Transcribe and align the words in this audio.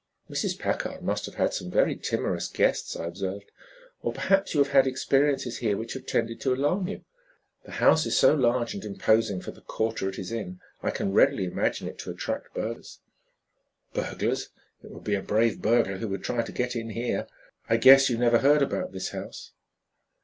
"Mrs. 0.31 0.57
Packard 0.57 1.03
must 1.03 1.27
have 1.27 1.35
had 1.35 1.53
some 1.53 1.69
very 1.69 1.95
timorous 1.95 2.47
guests," 2.47 2.95
I 2.95 3.05
observed. 3.05 3.51
"Or, 4.01 4.11
perhaps, 4.11 4.51
you 4.55 4.63
have 4.63 4.73
had 4.73 4.87
experiences 4.87 5.59
here 5.59 5.77
which 5.77 5.93
have 5.93 6.07
tended 6.07 6.41
to 6.41 6.55
alarm 6.55 6.87
you. 6.87 7.03
The 7.65 7.73
house 7.73 8.07
is 8.07 8.17
so 8.17 8.33
large 8.33 8.73
and 8.73 8.83
imposing 8.83 9.41
for 9.41 9.51
the 9.51 9.61
quarter 9.61 10.09
it 10.09 10.17
is 10.17 10.31
in 10.31 10.59
I 10.81 10.89
can 10.89 11.13
readily 11.13 11.45
imagine 11.45 11.87
it 11.87 11.99
to 11.99 12.09
attract 12.09 12.51
burglars." 12.55 12.97
"Burglars! 13.93 14.49
It 14.81 14.89
would 14.89 15.03
be 15.03 15.13
a 15.13 15.21
brave 15.21 15.61
burglar 15.61 15.97
who 15.97 16.07
would 16.07 16.23
try 16.23 16.41
to 16.41 16.51
get 16.51 16.75
in 16.75 16.89
here. 16.89 17.27
I 17.69 17.77
guess 17.77 18.09
you 18.09 18.17
never 18.17 18.39
heard 18.39 18.63
about 18.63 18.93
this 18.93 19.09
house." 19.09 19.51